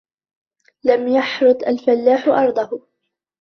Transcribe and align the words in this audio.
لَمْ 0.83 1.07
يَحْرُثْ 1.07 1.63
الْفَلاَّحُ 1.67 2.27
أَرْضَهُ. 2.27 2.87